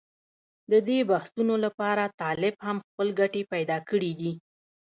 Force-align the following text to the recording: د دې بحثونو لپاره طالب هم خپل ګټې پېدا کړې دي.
د 0.71 0.73
دې 0.87 0.99
بحثونو 1.11 1.53
لپاره 1.65 2.13
طالب 2.21 2.53
هم 2.67 2.77
خپل 2.87 3.07
ګټې 3.19 3.41
پېدا 3.53 3.77
کړې 3.89 4.11
دي. 4.19 4.31